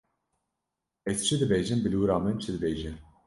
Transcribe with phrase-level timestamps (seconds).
[1.09, 2.91] Ez çi dibêjim bilûra min çi dibêje.